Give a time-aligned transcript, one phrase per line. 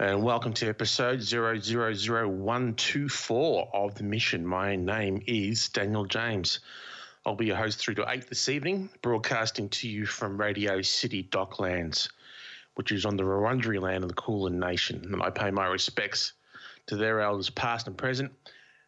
[0.00, 4.44] and welcome to episode 000124 of The Mission.
[4.44, 6.58] My name is Daniel James.
[7.24, 11.28] I'll be your host through to 8 this evening, broadcasting to you from Radio City
[11.30, 12.08] Docklands,
[12.74, 15.00] which is on the Wurundjeri land of the Kulin Nation.
[15.12, 16.32] And I pay my respects
[16.86, 18.32] to their elders, past and present,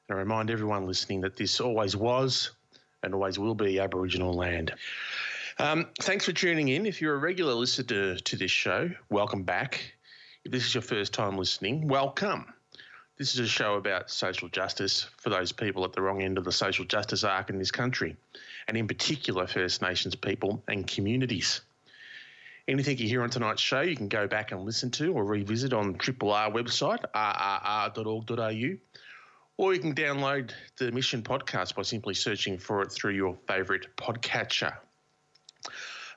[0.09, 2.51] and I remind everyone listening that this always was
[3.05, 4.75] and always will be Aboriginal land.
[5.59, 6.85] Um, thanks for tuning in.
[6.85, 9.96] If you're a regular listener to this show, welcome back.
[10.47, 12.55] If this is your first time listening, welcome.
[13.19, 16.45] This is a show about social justice for those people at the wrong end of
[16.45, 18.17] the social justice arc in this country,
[18.69, 21.63] and in particular, First Nations people and communities.
[22.69, 25.73] Anything you hear on tonight's show, you can go back and listen to or revisit
[25.73, 28.77] on Triple R website, rrr.org.au,
[29.57, 33.89] or you can download the Mission podcast by simply searching for it through your favourite
[33.97, 34.77] podcatcher.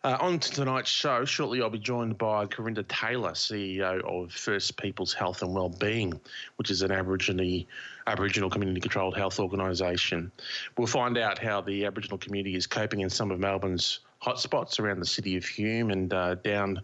[0.02, 4.78] Uh, on to tonight's show, shortly I'll be joined by Karinda Taylor, CEO of First
[4.78, 6.17] People's Health and Wellbeing,
[6.55, 7.64] which is an Aboriginal,
[8.08, 10.31] Aboriginal community controlled health organisation.
[10.77, 15.02] We'll find out how the Aboriginal community is coping in some of Melbourne's hotspots around
[15.02, 16.81] the city of Hume and uh, down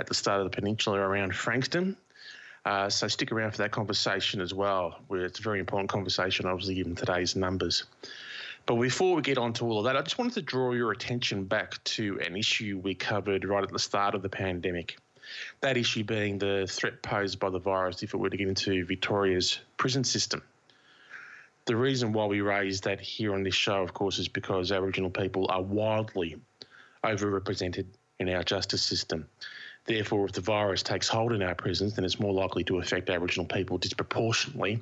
[0.00, 1.96] at the start of the peninsula around Frankston.
[2.64, 6.74] Uh, so stick around for that conversation as well, it's a very important conversation, obviously,
[6.74, 7.84] given today's numbers.
[8.66, 10.90] But before we get on to all of that, I just wanted to draw your
[10.90, 14.98] attention back to an issue we covered right at the start of the pandemic.
[15.60, 18.84] That issue being the threat posed by the virus if it were to get into
[18.84, 20.42] Victoria's prison system.
[21.66, 25.10] The reason why we raised that here on this show, of course, is because Aboriginal
[25.10, 26.36] people are wildly
[27.04, 27.86] overrepresented
[28.18, 29.28] in our justice system.
[29.84, 33.10] Therefore, if the virus takes hold in our prisons, then it's more likely to affect
[33.10, 34.80] Aboriginal people disproportionately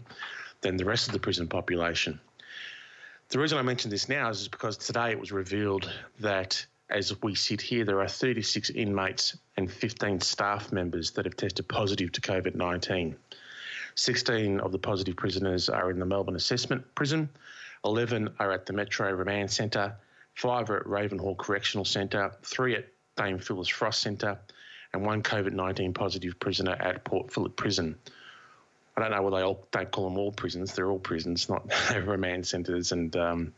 [0.63, 2.19] than the rest of the prison population.
[3.35, 5.91] The reason I mention this now is because today it was revealed
[6.21, 11.37] that as we sit here, there are 36 inmates and 15 staff members that have
[11.37, 13.17] tested positive to COVID 19.
[13.97, 17.29] 16 of the positive prisoners are in the Melbourne Assessment Prison,
[17.85, 19.97] 11 are at the Metro Remand Centre,
[20.35, 22.87] 5 are at Ravenhall Correctional Centre, 3 at
[23.17, 24.39] Dame Phyllis Frost Centre,
[24.93, 27.97] and one COVID 19 positive prisoner at Port Phillip Prison.
[28.97, 30.73] I don't know why they all don't call them all prisons.
[30.73, 31.69] They're all prisons, not
[32.07, 33.55] remand centres and um,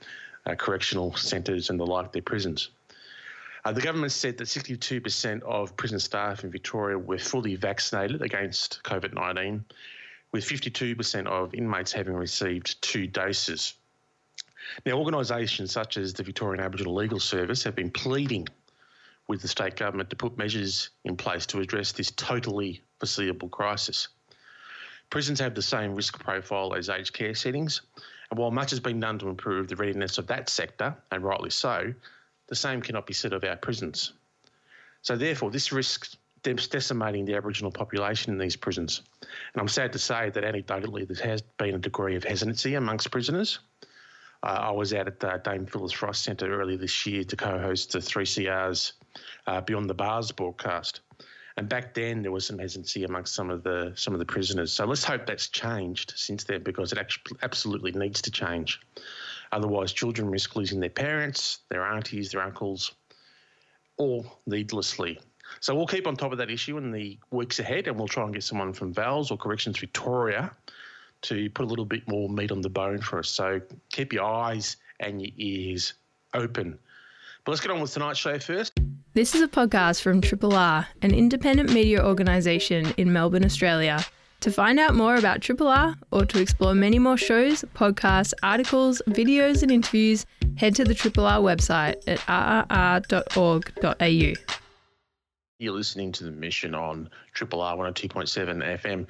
[0.47, 2.13] uh, correctional centres and the like.
[2.13, 2.71] They're prisons.
[3.65, 8.81] Uh, the government said that 62% of prison staff in Victoria were fully vaccinated against
[8.85, 9.65] COVID 19,
[10.33, 13.75] with 52% of inmates having received two doses.
[14.85, 18.47] Now, organisations such as the Victorian Aboriginal Legal Service have been pleading
[19.29, 24.09] with the state government to put measures in place to address this totally foreseeable crisis.
[25.11, 27.83] Prisons have the same risk profile as aged care settings,
[28.31, 31.51] and while much has been done to improve the readiness of that sector, and rightly
[31.51, 31.93] so,
[32.49, 34.13] the same cannot be said of our prisons.
[35.03, 39.03] So, therefore, this risks decimating the Aboriginal population in these prisons.
[39.23, 43.11] And I'm sad to say that anecdotally, there has been a degree of hesitancy amongst
[43.11, 43.59] prisoners.
[44.43, 47.59] Uh, I was out at the Dame Phyllis Frost Centre earlier this year to co
[47.59, 48.93] host the 3CR's
[49.47, 51.01] uh, Beyond the Bars broadcast.
[51.59, 54.73] And back then, there was some hesitancy amongst some of the some of the prisoners.
[54.73, 58.81] So let's hope that's changed since then, because it actually absolutely needs to change.
[59.53, 62.93] Otherwise, children risk losing their parents, their aunties, their uncles,
[63.97, 65.19] all needlessly.
[65.61, 68.25] So we'll keep on top of that issue in the weeks ahead, and we'll try
[68.25, 70.51] and get someone from VALS or Corrections Victoria
[71.23, 73.29] to put a little bit more meat on the bone for us.
[73.29, 75.95] So keep your eyes and your ears
[76.35, 76.79] open.
[77.45, 78.73] But let's get on with tonight's show first.
[79.17, 84.05] This is a podcast from Triple R, an independent media organisation in Melbourne, Australia.
[84.41, 89.01] To find out more about Triple R or to explore many more shows, podcasts, articles,
[89.09, 90.27] videos, and interviews,
[90.59, 92.19] head to the Triple R website at
[92.69, 94.33] rrr.org.au.
[95.61, 99.07] You're listening to the mission on Triple R 102.7 FM.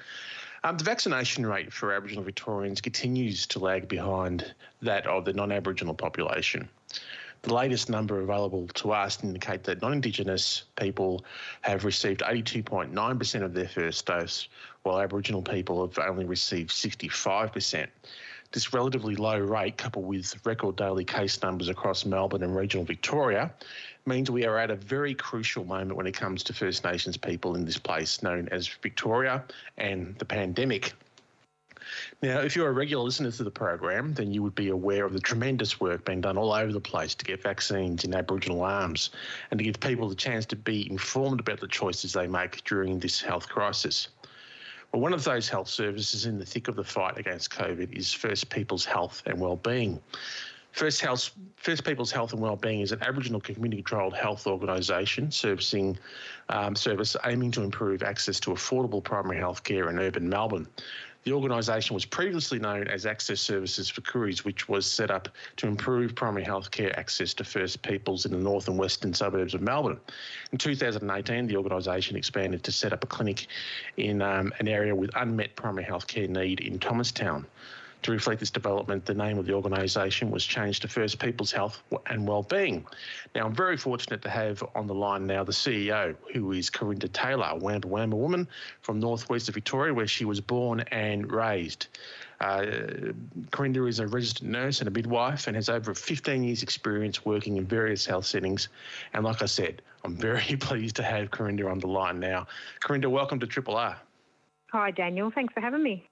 [0.62, 5.50] Um, the vaccination rate for Aboriginal Victorians continues to lag behind that of the non
[5.50, 6.68] Aboriginal population.
[7.46, 11.24] The latest number available to us indicate that non-Indigenous people
[11.60, 14.48] have received 82.9% of their first dose,
[14.82, 17.86] while Aboriginal people have only received 65%.
[18.50, 23.52] This relatively low rate, coupled with record daily case numbers across Melbourne and regional Victoria,
[24.06, 27.54] means we are at a very crucial moment when it comes to First Nations people
[27.54, 29.44] in this place known as Victoria
[29.78, 30.94] and the pandemic.
[32.22, 35.12] Now, if you're a regular listener to the program, then you would be aware of
[35.12, 39.10] the tremendous work being done all over the place to get vaccines in Aboriginal arms
[39.50, 42.98] and to give people the chance to be informed about the choices they make during
[42.98, 44.08] this health crisis.
[44.92, 48.12] Well, one of those health services in the thick of the fight against COVID is
[48.12, 50.00] First People's Health and Wellbeing.
[50.76, 55.98] First, Health, First People's Health and Wellbeing is an Aboriginal community-controlled health organisation servicing
[56.50, 60.68] um, service aiming to improve access to affordable primary health care in urban Melbourne.
[61.26, 65.66] The organisation was previously known as Access Services for Kooris, which was set up to
[65.66, 69.60] improve primary health care access to First Peoples in the north and western suburbs of
[69.60, 69.98] Melbourne.
[70.52, 73.48] In 2018, the organisation expanded to set up a clinic
[73.96, 77.44] in um, an area with unmet primary health care need in Thomastown.
[78.02, 81.82] To reflect this development, the name of the organisation was changed to First People's Health
[82.06, 82.86] and Wellbeing.
[83.34, 87.12] Now, I'm very fortunate to have on the line now the CEO, who is Karinda
[87.12, 88.46] Taylor, a Wamba Wamba woman
[88.80, 91.88] from northwest of Victoria, where she was born and raised.
[92.40, 92.66] Uh,
[93.50, 97.56] Karinda is a registered nurse and a midwife and has over 15 years' experience working
[97.56, 98.68] in various health settings.
[99.14, 102.46] And like I said, I'm very pleased to have Karinda on the line now.
[102.80, 103.96] Karinda, welcome to Triple R.
[104.72, 105.30] Hi, Daniel.
[105.30, 106.06] Thanks for having me.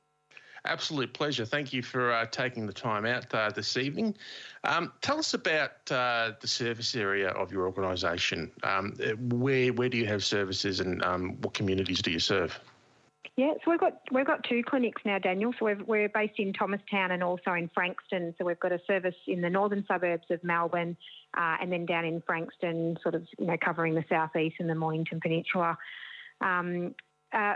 [0.66, 1.44] Absolute pleasure.
[1.44, 4.16] Thank you for uh, taking the time out uh, this evening.
[4.64, 8.50] Um, tell us about uh, the service area of your organisation.
[8.62, 8.94] Um,
[9.28, 12.58] where where do you have services, and um, what communities do you serve?
[13.36, 15.52] Yeah, so we've got we've got two clinics now, Daniel.
[15.58, 18.34] So we we're based in Thomastown and also in Frankston.
[18.38, 20.96] So we've got a service in the northern suburbs of Melbourne,
[21.36, 24.74] uh, and then down in Frankston, sort of you know covering the southeast and the
[24.74, 25.76] Mornington Peninsula.
[26.40, 26.94] Um,
[27.34, 27.54] uh,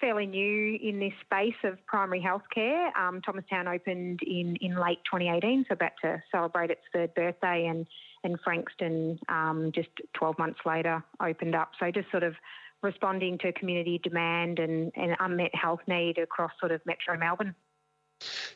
[0.00, 2.94] fairly new in this space of primary healthcare.
[2.96, 7.86] Um, Thomastown opened in, in late 2018, so about to celebrate its third birthday, and
[8.24, 11.70] and Frankston um, just 12 months later opened up.
[11.78, 12.34] So just sort of
[12.82, 17.54] responding to community demand and, and unmet health need across sort of Metro Melbourne.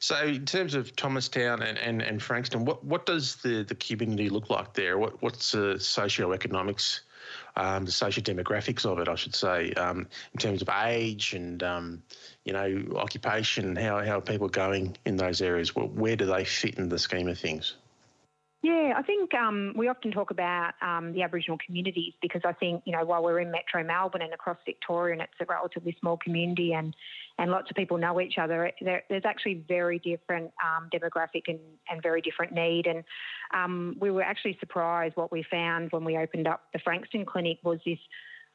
[0.00, 4.28] So, in terms of Thomastown and, and, and Frankston, what, what does the, the community
[4.28, 4.98] look like there?
[4.98, 7.00] What, what's the socioeconomics
[7.56, 11.62] um, the social demographics of it, I should say, um, in terms of age and
[11.62, 12.02] um,
[12.44, 15.74] you know occupation, how how are people going in those areas?
[15.74, 17.76] Well, where do they fit in the scheme of things?
[18.62, 22.82] Yeah, I think um, we often talk about um, the Aboriginal communities because I think,
[22.86, 26.16] you know, while we're in Metro Melbourne and across Victoria and it's a relatively small
[26.16, 26.94] community and,
[27.38, 31.58] and lots of people know each other, there's actually very different um, demographic and,
[31.90, 32.86] and very different need.
[32.86, 33.02] And
[33.52, 37.58] um, we were actually surprised what we found when we opened up the Frankston Clinic
[37.64, 37.98] was this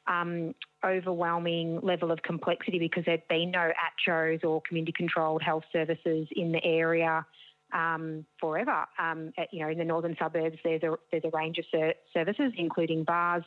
[0.06, 3.72] um, overwhelming level of complexity because there'd been no
[4.08, 7.26] ACCHOs or community controlled health services in the area
[7.72, 8.86] um, forever.
[8.98, 11.94] Um, at, you know, in the northern suburbs, there's a there's a range of ser-
[12.12, 13.44] services, including bars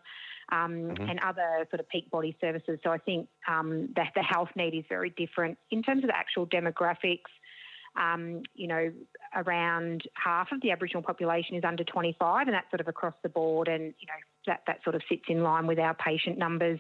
[0.52, 1.10] um, mm-hmm.
[1.10, 2.80] and other sort of peak body services.
[2.84, 6.16] So I think um, that the health need is very different in terms of the
[6.16, 7.32] actual demographics.
[7.94, 8.92] Um, you know,
[9.36, 13.28] around half of the Aboriginal population is under 25, and that's sort of across the
[13.28, 13.68] board.
[13.68, 14.14] And you know,
[14.48, 16.80] that that sort of sits in line with our patient numbers.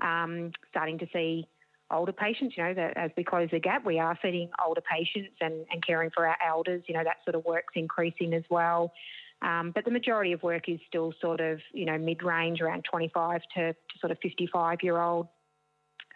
[0.00, 1.48] Um, starting to see
[1.90, 2.56] older patients.
[2.56, 5.84] You know, that as we close the gap, we are seeing older patients and, and
[5.84, 6.82] caring for our elders.
[6.86, 8.92] You know, that sort of work's increasing as well.
[9.40, 12.84] Um, but the majority of work is still sort of, you know, mid range around
[12.90, 15.28] 25 to, to sort of 55 year old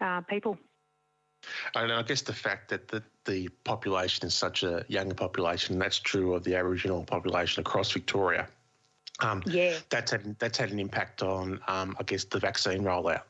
[0.01, 0.59] uh, people.
[1.75, 5.83] And I guess the fact that the, the population is such a younger population, and
[5.83, 8.49] that's true of the Aboriginal population across Victoria.
[9.21, 9.77] Um, yeah.
[9.91, 13.23] That's had, that's had an impact on, um, I guess, the vaccine rollout.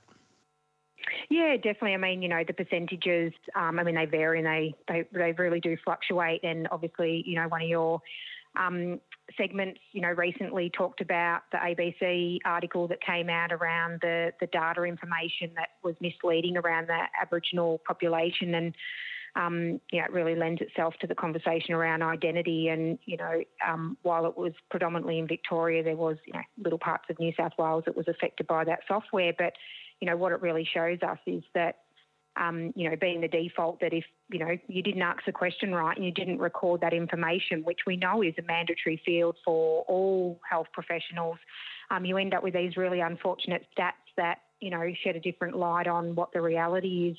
[1.33, 1.95] Yeah, definitely.
[1.95, 5.33] I mean, you know, the percentages, um, I mean, they vary and they, they, they
[5.33, 6.41] really do fluctuate.
[6.45, 8.03] And obviously, you know, one of your
[8.55, 9.01] um,
[9.39, 14.47] segments, you know, recently talked about the ABC article that came out around the, the
[14.49, 18.55] data information that was misleading around the Aboriginal population.
[18.55, 18.75] And,
[19.35, 22.69] um, you know, it really lends itself to the conversation around identity.
[22.69, 26.79] And, you know, um, while it was predominantly in Victoria, there was, you know, little
[26.79, 29.33] parts of New South Wales that was affected by that software.
[29.39, 29.55] But,
[30.03, 31.77] you know, what it really shows us is that,
[32.37, 35.73] um, you know, being the default that if, you know, you didn't ask the question
[35.73, 39.85] right and you didn't record that information, which we know is a mandatory field for
[39.87, 41.39] all health professionals,
[41.93, 45.57] um, you end up with these really unfortunate stats that, you know, shed a different
[45.57, 47.17] light on what the reality is.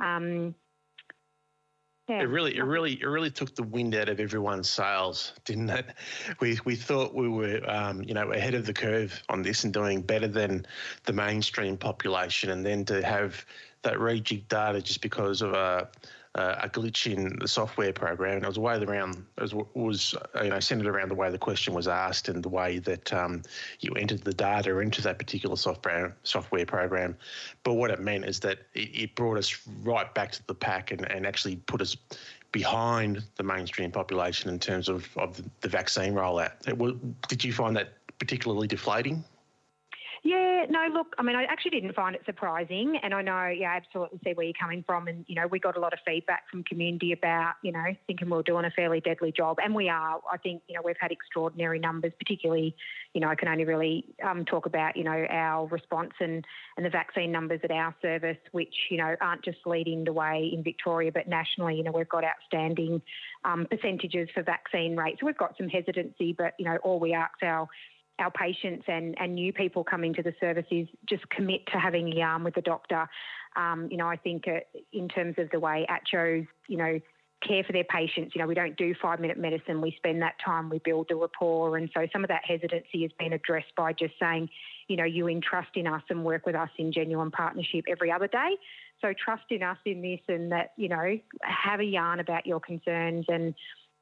[0.00, 0.54] Um,
[2.08, 2.20] yeah.
[2.20, 5.86] It really, it really, it really took the wind out of everyone's sails, didn't it?
[6.40, 9.72] We we thought we were, um, you know, ahead of the curve on this and
[9.72, 10.66] doing better than
[11.04, 13.44] the mainstream population, and then to have
[13.82, 15.88] that rejig data just because of a
[16.36, 19.24] uh, a glitch in the software program, and it was way around.
[19.38, 22.48] It was, was you know centered around the way the question was asked and the
[22.50, 23.42] way that um,
[23.80, 27.16] you entered the data into that particular software software program.
[27.64, 30.90] But what it meant is that it, it, brought us right back to the pack
[30.90, 31.96] and, and actually put us
[32.52, 36.52] behind the mainstream population in terms of, of the vaccine rollout.
[37.28, 39.24] Did you find that particularly deflating?
[40.26, 42.98] Yeah, no, look, I mean, I actually didn't find it surprising.
[43.00, 45.06] And I know, yeah, I absolutely see where you're coming from.
[45.06, 48.28] And, you know, we got a lot of feedback from community about, you know, thinking
[48.28, 49.58] we are doing a fairly deadly job.
[49.62, 50.20] And we are.
[50.28, 52.74] I think, you know, we've had extraordinary numbers, particularly,
[53.14, 56.44] you know, I can only really um, talk about, you know, our response and,
[56.76, 60.50] and the vaccine numbers at our service, which, you know, aren't just leading the way
[60.52, 63.00] in Victoria, but nationally, you know, we've got outstanding
[63.44, 65.20] um, percentages for vaccine rates.
[65.20, 67.68] So we've got some hesitancy, but, you know, all we ask our
[68.18, 72.12] our patients and, and new people coming to the service is just commit to having
[72.12, 73.08] a yarn with the doctor.
[73.56, 74.60] Um, you know, I think uh,
[74.92, 77.00] in terms of the way ACCHOs, you know,
[77.46, 79.80] care for their patients, you know, we don't do five minute medicine.
[79.80, 81.76] We spend that time, we build the rapport.
[81.76, 84.48] And so some of that hesitancy has been addressed by just saying,
[84.88, 88.26] you know, you entrust in us and work with us in genuine partnership every other
[88.26, 88.56] day.
[89.02, 92.60] So trust in us in this and that, you know, have a yarn about your
[92.60, 93.26] concerns.
[93.28, 93.54] And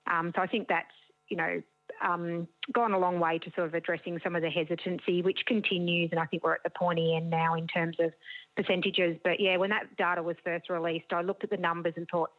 [0.07, 0.87] um, so I think that's,
[1.29, 1.63] you know,
[2.03, 6.11] um, gone a long way to sort of addressing some of the hesitancy, which continues.
[6.11, 8.13] And I think we're at the pointy end now in terms of
[8.57, 9.17] percentages.
[9.23, 12.31] But yeah, when that data was first released, I looked at the numbers and thought,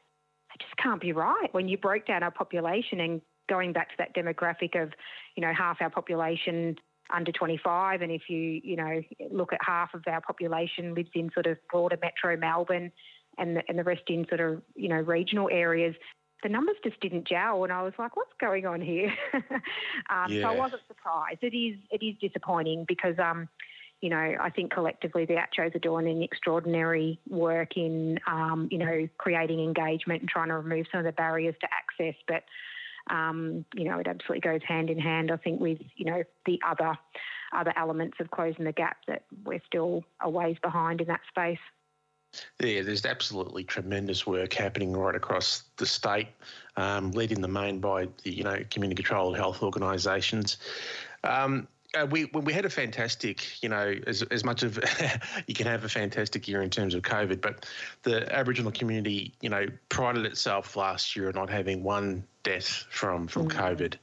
[0.53, 1.47] it just can't be right.
[1.51, 4.93] When you broke down our population and going back to that demographic of,
[5.35, 6.77] you know, half our population
[7.13, 11.29] under 25, and if you, you know, look at half of our population lives in
[11.33, 12.91] sort of broader metro Melbourne,
[13.37, 15.95] and the, and the rest in sort of you know regional areas
[16.43, 20.41] the numbers just didn't gel, and I was like, "What's going on here?" um, yeah.
[20.41, 21.39] So I wasn't surprised.
[21.41, 23.47] It is it is disappointing because, um,
[24.01, 28.77] you know, I think collectively the ACCHOs are doing an extraordinary work in, um, you
[28.77, 32.15] know, creating engagement and trying to remove some of the barriers to access.
[32.27, 32.43] But,
[33.13, 35.31] um, you know, it absolutely goes hand in hand.
[35.31, 36.97] I think with you know the other
[37.55, 41.59] other elements of closing the gap that we're still a ways behind in that space.
[42.59, 46.27] There's absolutely tremendous work happening right across the state,
[46.77, 50.57] um, led in the main by the you know community controlled health organisations.
[51.23, 54.79] Um, uh, we we had a fantastic, you know, as, as much of
[55.47, 57.65] you can have a fantastic year in terms of COVID, but
[58.03, 63.27] the Aboriginal community, you know, prided itself last year on not having one death from
[63.27, 63.59] from mm-hmm.
[63.59, 63.95] COVID,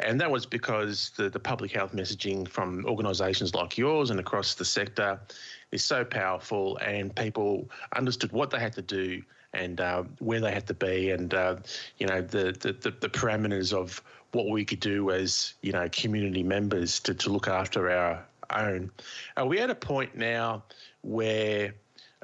[0.00, 4.54] and that was because the the public health messaging from organisations like yours and across
[4.54, 5.20] the sector
[5.70, 9.22] is so powerful, and people understood what they had to do
[9.54, 11.56] and uh, where they had to be, and uh,
[11.98, 16.42] you know the, the the parameters of what we could do as you know community
[16.42, 18.90] members to, to look after our own.
[19.36, 20.62] Are we at a point now
[21.02, 21.74] where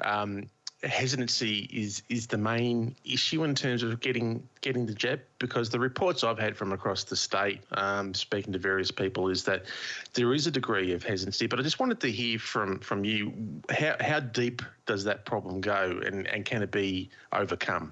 [0.03, 0.49] um,
[0.83, 5.79] hesitancy is is the main issue in terms of getting getting the jab because the
[5.79, 9.65] reports I've had from across the state, um, speaking to various people, is that
[10.13, 11.47] there is a degree of hesitancy.
[11.47, 13.33] But I just wanted to hear from from you
[13.69, 17.91] how how deep does that problem go, and and can it be overcome?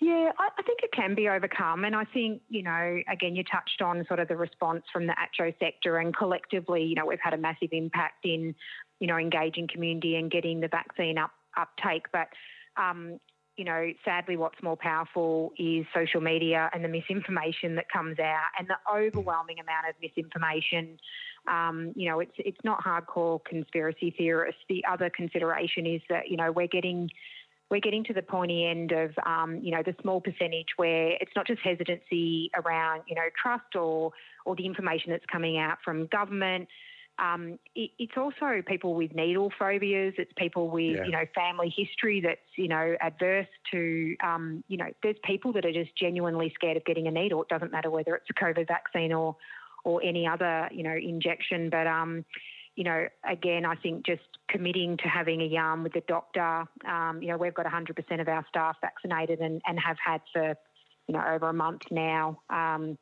[0.00, 1.84] Yeah, I, I, think it can be overcome.
[1.84, 5.14] And I think, you know, again, you touched on sort of the response from the
[5.14, 8.54] ACCHO sector, and collectively, you know, we've had a massive impact in,
[9.00, 12.06] you know, engaging community and getting the vaccine up uptake.
[12.12, 12.28] But,
[12.76, 13.18] um,
[13.56, 18.48] you know, sadly, what's more powerful is social media and the misinformation that comes out,
[18.58, 20.98] and the overwhelming amount of misinformation.
[21.48, 24.60] Um, you know, it's it's not hardcore conspiracy theorists.
[24.68, 27.08] The other consideration is that you know we're getting
[27.70, 31.32] we're getting to the pointy end of, um, you know, the small percentage where it's
[31.34, 34.12] not just hesitancy around, you know, trust or
[34.44, 36.68] or the information that's coming out from government.
[37.18, 40.14] Um, it, it's also people with needle phobias.
[40.18, 41.04] It's people with, yeah.
[41.06, 45.64] you know, family history that's, you know, adverse to, um, you know, there's people that
[45.64, 47.42] are just genuinely scared of getting a needle.
[47.42, 49.36] It doesn't matter whether it's a COVID vaccine or
[49.82, 51.70] or any other, you know, injection.
[51.70, 52.24] But um,
[52.76, 56.64] you know, again, I think just committing to having a yarn with the doctor.
[56.86, 60.54] Um, you know, we've got 100% of our staff vaccinated and, and have had for,
[61.06, 62.40] you know, over a month now.
[62.50, 62.98] Um,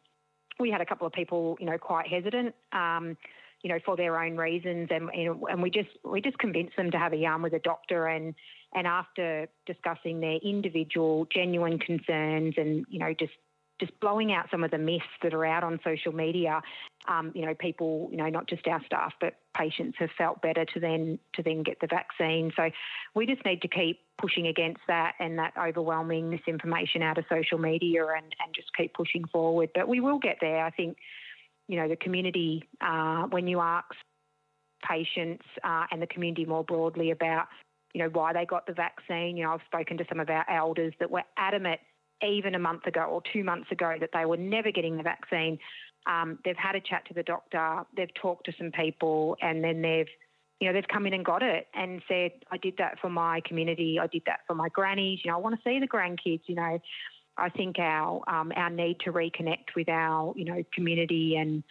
[0.59, 3.17] we had a couple of people, you know, quite hesitant, um,
[3.63, 6.77] you know, for their own reasons, and you know, and we just we just convinced
[6.77, 8.35] them to have a yarn with a doctor, and
[8.75, 13.33] and after discussing their individual genuine concerns, and you know, just
[13.81, 16.63] just blowing out some of the myths that are out on social media.
[17.09, 20.65] Um, you know, people, you know, not just our staff, but patients have felt better
[20.65, 22.53] to then to then get the vaccine.
[22.57, 22.71] So
[23.15, 27.59] we just need to keep pushing against that and that overwhelming misinformation out of social
[27.59, 29.71] media and, and just keep pushing forward.
[29.75, 30.65] But we will get there.
[30.65, 30.97] I think,
[31.69, 33.87] you know, the community, uh, when you ask
[34.89, 37.49] patients uh, and the community more broadly about,
[37.93, 40.45] you know, why they got the vaccine, you know, I've spoken to some of our
[40.49, 41.81] elders that were adamant
[42.23, 45.59] even a month ago or two months ago that they were never getting the vaccine.
[46.07, 49.81] Um, they've had a chat to the doctor, they've talked to some people, and then
[49.83, 50.09] they've,
[50.61, 53.41] you know, they've come in and got it and said, I did that for my
[53.47, 56.43] community, I did that for my grannies, you know, I want to see the grandkids,
[56.47, 56.81] you know.
[57.37, 61.65] I think our um, our need to reconnect with our you know community and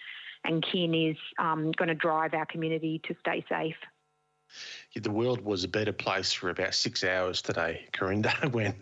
[0.44, 3.78] and kin is um, going to drive our community to stay safe
[4.96, 8.74] the world was a better place for about six hours today, Karinda, when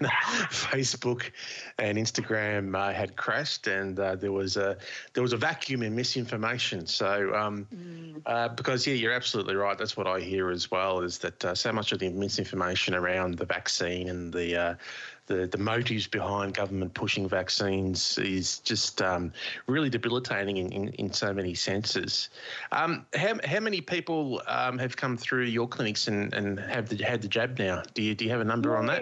[0.49, 1.31] Facebook
[1.77, 4.77] and Instagram uh, had crashed, and uh, there was a
[5.13, 6.85] there was a vacuum in misinformation.
[6.85, 8.21] So, um, mm.
[8.25, 9.77] uh, because yeah, you're absolutely right.
[9.77, 10.99] That's what I hear as well.
[10.99, 14.75] Is that uh, so much of the misinformation around the vaccine and the uh,
[15.27, 19.31] the, the motives behind government pushing vaccines is just um,
[19.67, 22.29] really debilitating in, in, in, so many senses.
[22.71, 27.03] Um, how, how many people um, have come through your clinics and, and have the,
[27.03, 27.83] had the jab now?
[27.93, 28.77] Do you, do you have a number yeah.
[28.77, 29.01] on that?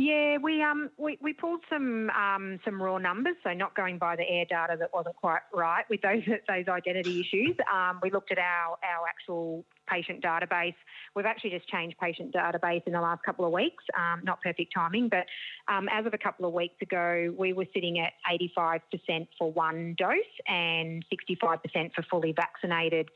[0.00, 4.16] Yeah, we um we, we pulled some um, some raw numbers, so not going by
[4.16, 7.56] the air data that wasn't quite right with those those identity issues.
[7.72, 10.74] Um, we looked at our our actual patient database.
[11.14, 13.84] We've actually just changed patient database in the last couple of weeks.
[13.96, 15.26] Um, not perfect timing, but
[15.68, 18.14] um, as of a couple of weeks ago, we were sitting at
[18.58, 20.16] 85% for one dose
[20.48, 21.04] and
[21.38, 23.10] 65% for fully vaccinated.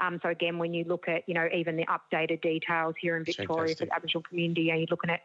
[0.00, 3.24] Um, so again, when you look at you know even the updated details here in
[3.24, 3.78] Victoria Fantastic.
[3.78, 5.20] for the Aboriginal community, are you're looking at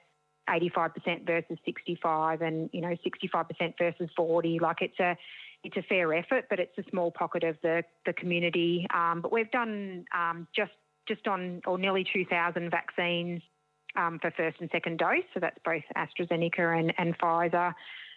[0.49, 4.59] 85% versus 65 and, you know, 65% versus 40.
[4.59, 5.17] Like it's a,
[5.63, 8.87] it's a fair effort, but it's a small pocket of the, the community.
[8.93, 10.71] Um, but we've done um, just,
[11.07, 13.41] just on, or nearly 2,000 vaccines
[13.95, 15.23] um, for first and second dose.
[15.33, 17.73] So that's both AstraZeneca and, and Pfizer.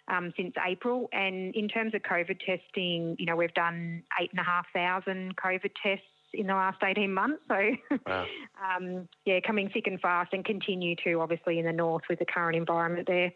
[0.09, 1.07] Um, since April.
[1.13, 6.53] And in terms of COVID testing, you know, we've done 8,500 COVID tests in the
[6.53, 7.41] last 18 months.
[7.47, 8.25] So, wow.
[8.77, 12.25] um, yeah, coming thick and fast and continue to, obviously, in the north with the
[12.25, 13.31] current environment there.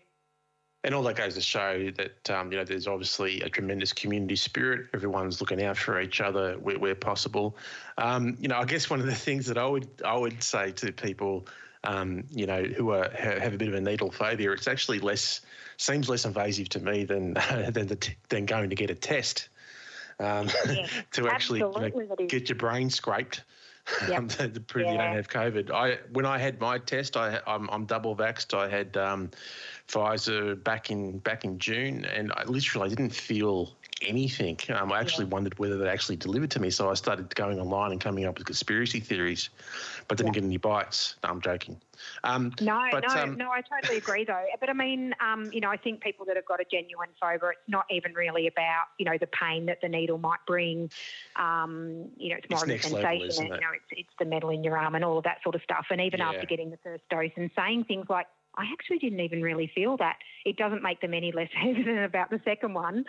[0.84, 4.36] And all that goes to show that um, you know there's obviously a tremendous community
[4.36, 4.88] spirit.
[4.94, 7.58] Everyone's looking out for each other where, where possible.
[7.98, 10.72] Um, you know, I guess one of the things that I would I would say
[10.74, 11.48] to people,
[11.84, 15.42] um, you know, who are have a bit of a needle phobia, it's actually less
[15.77, 17.34] seems less invasive to me than
[17.70, 19.50] than the, than going to get a test
[20.19, 23.43] um, yeah, to actually you know, get your brain scraped.
[24.10, 24.17] Yep.
[24.17, 24.91] Um, to, prove yeah.
[24.91, 25.71] you don't have COVID.
[25.71, 28.53] I when I had my test, I I'm, I'm double vaxxed.
[28.53, 29.32] I had um,
[29.88, 34.57] Pfizer back in back in June, and I literally didn't feel anything.
[34.69, 35.31] Um, I actually yeah.
[35.31, 38.38] wondered whether they actually delivered to me, so I started going online and coming up
[38.38, 39.49] with conspiracy theories,
[40.07, 40.41] but didn't yeah.
[40.41, 41.15] get any bites.
[41.23, 41.79] No, I'm joking.
[42.23, 43.49] Um, no, but, no, um, no.
[43.49, 44.45] I totally agree, though.
[44.60, 47.49] But I mean, um, you know, I think people that have got a genuine phobia,
[47.49, 50.91] it's not even really about you know the pain that the needle might bring.
[51.36, 53.45] Um, you know, it's more it's of a sensation.
[53.45, 53.55] Level, it?
[53.55, 55.62] You know, it's it's the metal in your arm and all of that sort of
[55.63, 55.88] stuff.
[55.89, 56.29] And even yeah.
[56.29, 58.27] after getting the first dose and saying things like,
[58.58, 60.17] I actually didn't even really feel that.
[60.46, 63.06] It doesn't make them any less hesitant about the second one.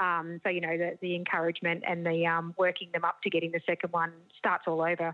[0.00, 3.50] Um, so, you know, the, the encouragement and the um, working them up to getting
[3.50, 5.12] the second one starts all over,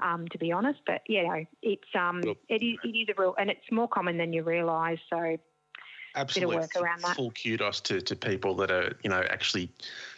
[0.00, 0.80] um, to be honest.
[0.86, 4.18] But, you know, it's, um, it, is, it is a real, and it's more common
[4.18, 4.98] than you realise.
[5.08, 5.36] So,
[6.16, 7.16] absolutely work around that.
[7.16, 9.70] full kudos to, to people that are, you know, actually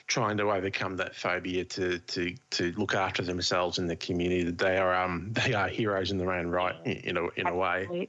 [0.06, 4.44] trying to overcome that phobia to to to look after themselves in the community.
[4.44, 7.54] That they are um they are heroes in their own right in a in a
[7.54, 8.08] way.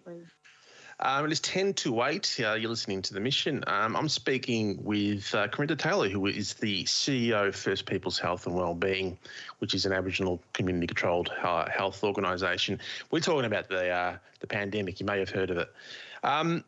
[1.03, 2.39] Um, it is 10 to 8.
[2.43, 3.63] Uh, you're listening to The Mission.
[3.65, 8.45] Um, I'm speaking with uh, Karinda Taylor, who is the CEO of First Peoples Health
[8.45, 9.17] and Wellbeing,
[9.59, 12.79] which is an Aboriginal community controlled uh, health organisation.
[13.09, 14.99] We're talking about the, uh, the pandemic.
[14.99, 15.73] You may have heard of it.
[16.23, 16.63] Um,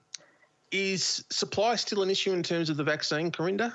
[0.71, 3.71] is supply still an issue in terms of the vaccine, Karinda?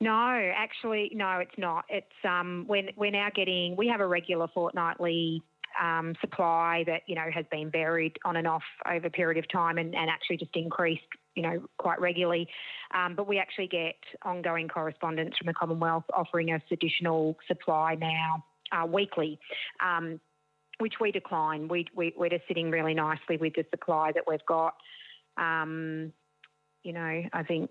[0.00, 1.84] No, actually, no, it's not.
[1.88, 5.42] It's um, we're, we're now getting, we have a regular fortnightly
[5.80, 9.50] um, supply that you know has been varied on and off over a period of
[9.50, 11.02] time and, and actually just increased
[11.34, 12.48] you know quite regularly.
[12.94, 18.44] Um, but we actually get ongoing correspondence from the Commonwealth offering us additional supply now
[18.72, 19.38] uh, weekly.
[19.84, 20.20] Um,
[20.78, 21.68] which we decline.
[21.68, 24.74] We, we, we're just sitting really nicely with the supply that we've got.
[25.38, 26.12] Um,
[26.82, 27.70] you know, I think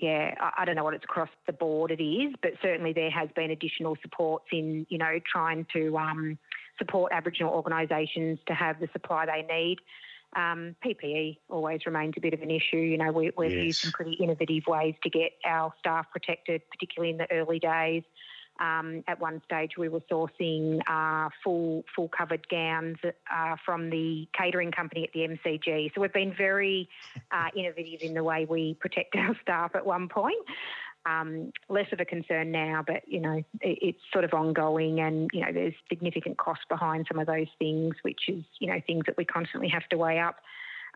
[0.00, 3.28] yeah, I, don't know what it's across the board it is, but certainly there has
[3.34, 6.38] been additional supports in, you know, trying to um,
[6.78, 9.78] support Aboriginal organisations to have the supply they need.
[10.36, 12.76] Um, PPE always remains a bit of an issue.
[12.76, 13.64] You know, we, have yes.
[13.64, 18.02] used some pretty innovative ways to get our staff protected, particularly in the early days.
[18.60, 24.26] Um, at one stage, we were sourcing uh, full full covered gowns uh, from the
[24.36, 25.94] catering company at the MCG.
[25.94, 26.88] So we've been very
[27.30, 29.74] uh, innovative in the way we protect our staff.
[29.74, 30.44] At one point,
[31.06, 35.30] um, less of a concern now, but you know it, it's sort of ongoing, and
[35.32, 39.04] you know there's significant cost behind some of those things, which is you know things
[39.06, 40.36] that we constantly have to weigh up.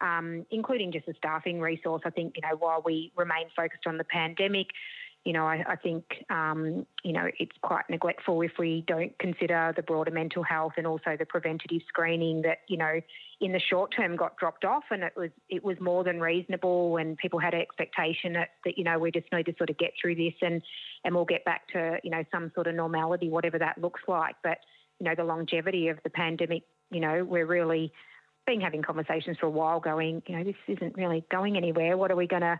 [0.01, 2.03] Um, including just a staffing resource.
[2.05, 4.68] I think, you know, while we remain focused on the pandemic,
[5.24, 9.72] you know, I, I think, um, you know, it's quite neglectful if we don't consider
[9.76, 13.00] the broader mental health and also the preventative screening that, you know,
[13.40, 16.96] in the short term got dropped off and it was it was more than reasonable
[16.96, 19.78] and people had an expectation that, that you know, we just need to sort of
[19.78, 20.61] get through this and,
[21.04, 24.35] and we'll get back to, you know, some sort of normality, whatever that looks like.
[24.42, 24.58] But,
[24.98, 27.92] you know, the longevity of the pandemic, you know, we're really
[28.44, 31.96] been having conversations for a while going, you know, this isn't really going anywhere.
[31.96, 32.58] What are we going to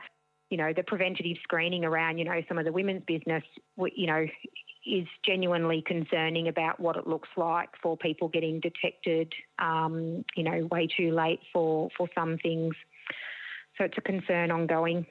[0.53, 3.43] you know, the preventative screening around, you know, some of the women's business,
[3.97, 4.27] you know,
[4.85, 10.69] is genuinely concerning about what it looks like for people getting detected, um, you know,
[10.71, 12.75] way too late for, for some things.
[13.79, 15.07] So it's a concern ongoing.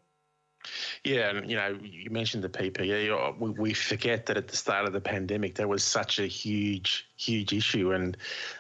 [1.04, 3.40] Yeah, and you know, you mentioned the PPE.
[3.40, 7.08] We, we forget that at the start of the pandemic, there was such a huge,
[7.18, 8.18] huge issue, and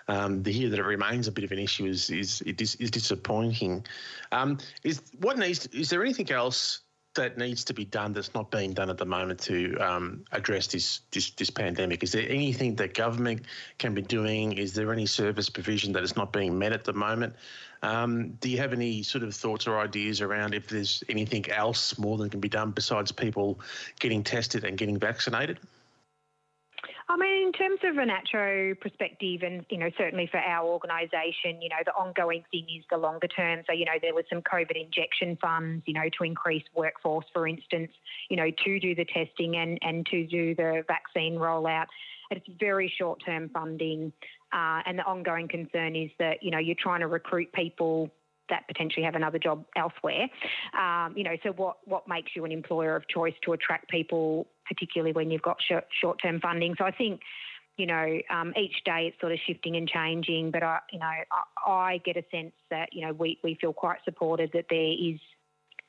[0.08, 2.92] um, to hear that it remains a bit of an issue is is is, is
[2.92, 3.86] disappointing.
[4.32, 5.68] Um, is what needs?
[5.68, 6.82] Is there anything else
[7.15, 10.67] that needs to be done that's not being done at the moment to um, address
[10.67, 12.04] this, this, this pandemic?
[12.04, 13.43] Is there anything that government
[13.80, 14.54] can be doing?
[14.54, 17.36] Is there any service provision that is not being met at the moment?
[17.84, 21.97] Um, do you have any sort of thoughts or ideas around if there's anything else
[21.97, 23.60] more than can be done besides people
[24.00, 25.60] getting tested and getting vaccinated?
[27.12, 31.62] I mean, in terms of an ACCHO perspective, and you know, certainly for our organisation,
[31.62, 33.63] you know, the ongoing thing is the longer term.
[33.67, 37.50] So, you know, there was some COVID injection funds, you know, to increase workforce, for
[37.50, 37.91] instance,
[38.30, 41.88] you know, to do the testing and and to do the vaccine rollout.
[42.30, 44.13] It's very short term funding,
[44.54, 48.10] uh, and the ongoing concern is that you know you're trying to recruit people
[48.52, 50.30] that potentially have another job elsewhere.
[50.78, 54.46] Um, you know, so what what makes you an employer of choice to attract people,
[54.68, 55.58] particularly when you've got
[56.00, 56.76] short term funding?
[56.78, 57.22] So I think.
[57.78, 61.06] You know, um, each day it's sort of shifting and changing, but I, you know,
[61.06, 64.92] I, I get a sense that you know we, we feel quite supported that there
[64.92, 65.20] is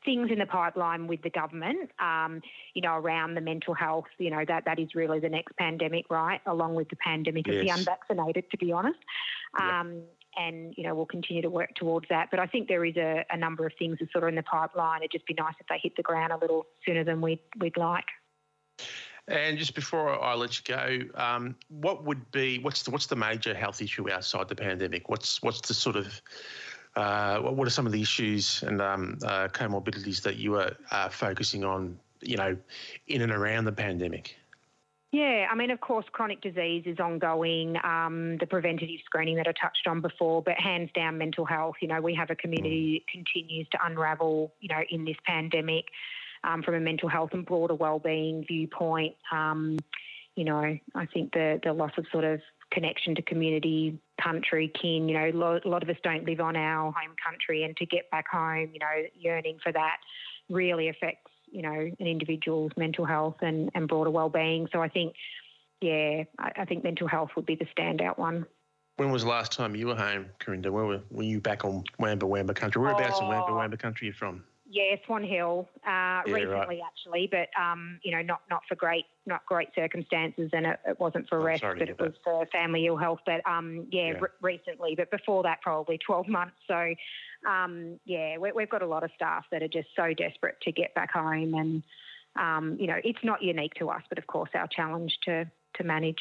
[0.04, 2.40] things in the pipeline with the government, um,
[2.74, 4.06] you know, around the mental health.
[4.18, 6.40] You know, that that is really the next pandemic, right?
[6.46, 7.56] Along with the pandemic yes.
[7.56, 8.98] of the unvaccinated, to be honest.
[9.60, 10.02] Um,
[10.36, 12.28] And you know, we'll continue to work towards that.
[12.30, 14.42] But I think there is a, a number of things that sort of in the
[14.42, 15.00] pipeline.
[15.00, 17.76] It'd just be nice if they hit the ground a little sooner than we'd we'd
[17.76, 18.06] like.
[19.28, 23.16] And just before I let you go, um, what would be what's the what's the
[23.16, 25.08] major health issue outside the pandemic?
[25.08, 26.20] What's what's the sort of
[26.96, 31.08] uh, what are some of the issues and um, uh, comorbidities that you are uh,
[31.08, 32.56] focusing on, you know,
[33.06, 34.36] in and around the pandemic?
[35.12, 39.52] Yeah, I mean, of course, chronic disease is ongoing, um, the preventative screening that I
[39.52, 41.74] touched on before, but hands down, mental health.
[41.82, 42.94] You know, we have a community mm.
[42.94, 45.84] that continues to unravel, you know, in this pandemic
[46.44, 49.14] um, from a mental health and broader wellbeing viewpoint.
[49.30, 49.78] Um,
[50.34, 55.10] you know, I think the, the loss of sort of connection to community, country, kin.
[55.10, 58.10] You know, a lot of us don't live on our home country, and to get
[58.10, 59.96] back home, you know, yearning for that
[60.48, 64.68] really affects, you know, an individual's mental health and, and broader well-being.
[64.72, 65.14] So I think,
[65.80, 68.46] yeah, I, I think mental health would be the standout one.
[68.96, 70.70] When was the last time you were home, Karinda?
[70.70, 72.82] Where were, were you back on Wamba Wamba country?
[72.82, 74.44] Whereabouts oh, in Wamba Wamba country are you from?
[74.68, 76.80] Yeah, Swan Hill, uh, yeah, recently right.
[76.86, 80.98] actually, but um, you know, not not for great not great circumstances, and it, it
[80.98, 82.00] wasn't for rest, but it that.
[82.00, 83.18] was for family ill health.
[83.26, 84.20] But um, yeah, yeah.
[84.40, 86.56] recently, but before that, probably twelve months.
[86.66, 86.94] So
[87.46, 90.72] um, yeah, we, have got a lot of staff that are just so desperate to
[90.72, 91.82] get back home, and
[92.36, 95.84] um, you know, it's not unique to us, but of course, our challenge to to
[95.84, 96.18] manage.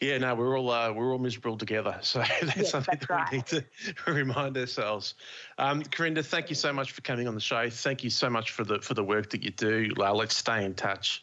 [0.00, 1.98] Yeah, no, we're all uh, we're all miserable together.
[2.02, 3.32] So that's yes, something that's that right.
[3.32, 3.64] we need to
[4.12, 5.14] remind ourselves.
[5.58, 7.70] Um, Karinda, thank you so much for coming on the show.
[7.70, 9.90] Thank you so much for the for the work that you do.
[9.98, 11.22] Uh, let's stay in touch.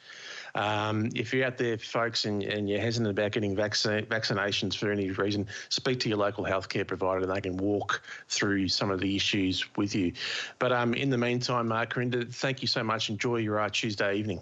[0.55, 4.91] Um, if you're out there, folks, and, and you're hesitant about getting vaccine, vaccinations for
[4.91, 8.99] any reason, speak to your local healthcare provider and they can walk through some of
[8.99, 10.13] the issues with you.
[10.59, 13.09] But um, in the meantime, uh, Karinda, thank you so much.
[13.09, 14.41] Enjoy your uh, Tuesday evening.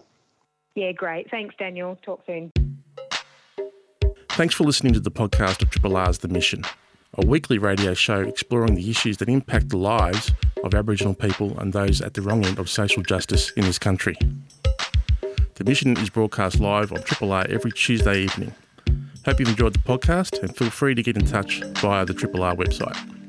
[0.75, 1.29] Yeah, great.
[1.29, 1.97] Thanks, Daniel.
[2.01, 2.51] Talk soon.
[4.31, 6.63] Thanks for listening to the podcast of Triple R's The Mission,
[7.13, 10.31] a weekly radio show exploring the issues that impact the lives
[10.63, 14.15] of Aboriginal people and those at the wrong end of social justice in this country.
[15.61, 18.51] The Mission is broadcast live on Triple R every Tuesday evening.
[19.25, 22.41] Hope you've enjoyed the podcast and feel free to get in touch via the Triple
[22.41, 23.20] R website.